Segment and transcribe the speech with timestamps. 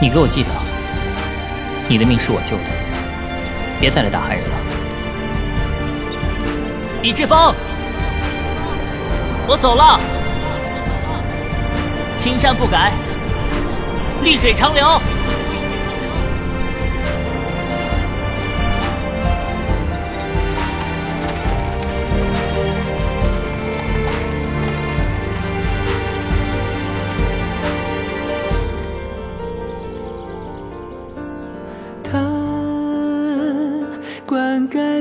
[0.00, 0.50] 你给我记得，
[1.88, 2.64] 你的命是我救的，
[3.80, 4.54] 别再来打害人了。
[7.02, 7.52] 李志峰，
[9.48, 9.98] 我走了。
[12.16, 12.92] 青山不改，
[14.22, 15.00] 绿水长流。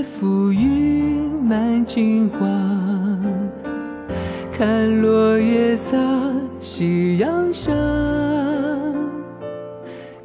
[0.03, 2.39] 浮云满金花，
[4.51, 5.97] 看落叶洒
[6.59, 7.71] 夕阳下。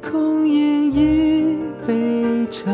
[0.01, 2.71] 空饮一杯茶，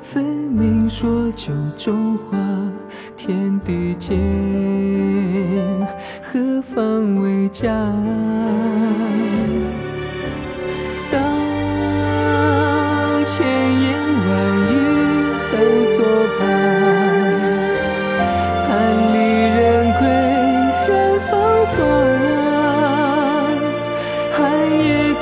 [0.00, 2.38] 分明说酒中话。
[3.16, 4.18] 天地间，
[6.22, 7.70] 何方为家？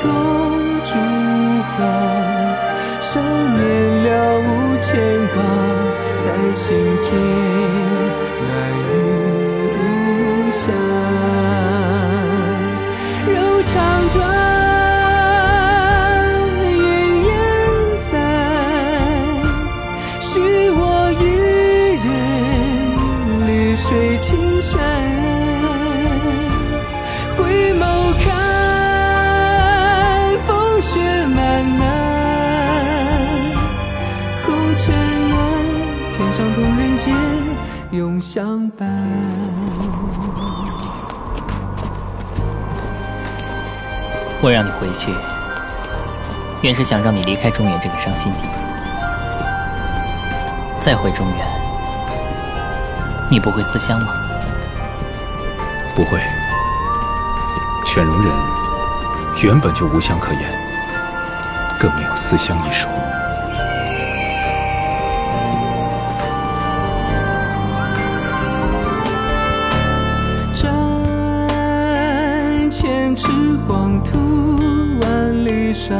[0.03, 0.07] 钩
[0.83, 0.93] 住
[1.71, 1.79] 花，
[2.99, 3.59] 少年
[4.03, 4.41] 了无
[4.81, 4.89] 牵
[5.33, 5.35] 挂，
[6.23, 6.65] 在心
[7.01, 7.07] 间
[8.47, 8.49] 暖
[8.87, 8.91] 意
[9.77, 9.79] 无
[10.51, 10.63] 暇。
[13.27, 13.33] 柔
[13.67, 13.73] 肠
[14.13, 14.19] 断，
[16.63, 16.67] 云
[17.25, 17.29] 烟
[17.97, 18.11] 散，
[20.19, 20.29] 许
[20.71, 20.81] 我
[21.19, 21.23] 一
[22.03, 22.09] 人
[23.47, 24.29] 绿水青
[24.61, 25.00] 山。
[36.21, 37.15] 天上同人间
[37.89, 38.87] 永相伴。
[44.39, 45.11] 我让你回去，
[46.61, 48.45] 原是想让你离开中原这个伤心地。
[50.77, 51.47] 再回中原，
[53.31, 54.13] 你不会思乡吗？
[55.95, 56.19] 不会。
[57.83, 58.31] 犬戎人
[59.43, 60.43] 原本就无乡可言，
[61.79, 62.91] 更没有思乡一说。
[72.81, 73.27] 千尺
[73.67, 74.17] 黄土，
[75.01, 75.93] 万里沙。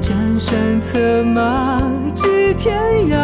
[0.00, 1.80] 江山策马
[2.12, 2.76] 寄天
[3.06, 3.16] 涯，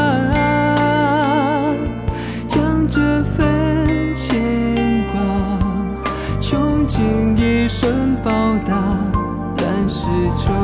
[2.47, 5.19] 将这份牵挂，
[6.41, 8.31] 穷尽一生报
[8.65, 8.77] 答。
[9.57, 10.07] 乱世
[10.47, 10.55] 中，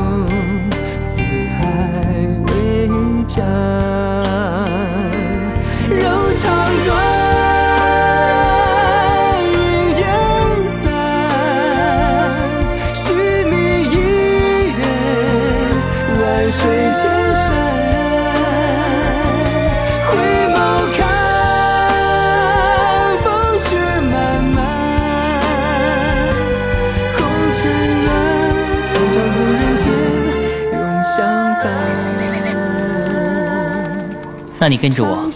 [34.67, 35.31] 那你跟着我，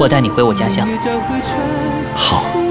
[0.00, 0.84] 我带你回我家乡。
[2.12, 2.67] 好。